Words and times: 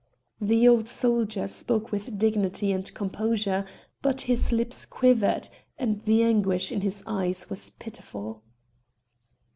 The 0.41 0.67
old 0.67 0.87
soldier 0.87 1.47
spoke 1.47 1.91
with 1.91 2.17
dignity 2.17 2.71
and 2.71 2.91
composure, 2.95 3.67
but 4.01 4.21
his 4.21 4.51
lips 4.51 4.83
quivered, 4.83 5.47
and 5.77 6.01
the 6.05 6.23
anguish 6.23 6.71
in 6.71 6.81
his 6.81 7.03
eyes 7.05 7.51
was 7.51 7.69
pitiful. 7.69 8.41